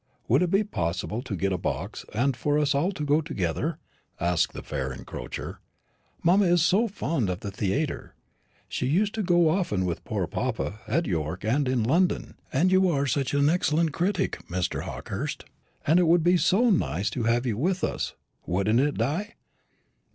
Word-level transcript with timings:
Would 0.27 0.41
it 0.41 0.49
be 0.49 0.63
possible 0.63 1.21
to 1.21 1.35
get 1.35 1.53
a 1.53 1.59
box, 1.59 2.05
and 2.11 2.35
for 2.35 2.57
us 2.57 2.73
all 2.73 2.91
to 2.91 3.05
go 3.05 3.21
together?" 3.21 3.77
asked 4.19 4.53
the 4.53 4.63
fair 4.63 4.91
encroacher; 4.91 5.59
"mamma 6.23 6.45
is 6.45 6.63
so 6.63 6.87
fond 6.87 7.29
of 7.29 7.41
the 7.41 7.51
theatre. 7.51 8.15
She 8.67 8.87
used 8.87 9.13
to 9.13 9.21
go 9.21 9.49
often 9.49 9.85
with 9.85 10.03
poor 10.03 10.25
papa, 10.25 10.79
at 10.87 11.05
York 11.05 11.43
and 11.45 11.67
in 11.69 11.83
London. 11.83 12.33
And 12.51 12.71
you 12.71 12.89
are 12.89 13.05
such 13.05 13.35
an 13.35 13.47
excellent 13.47 13.91
critic, 13.93 14.39
Mr. 14.49 14.85
Hawkehurst, 14.85 15.43
and 15.85 15.99
it 15.99 16.07
would 16.07 16.23
be 16.23 16.35
so 16.35 16.71
nice 16.71 17.11
to 17.11 17.25
have 17.25 17.45
you 17.45 17.59
with 17.59 17.83
us, 17.83 18.15
wouldn't 18.47 18.79
it, 18.79 18.95
Di? 18.95 19.35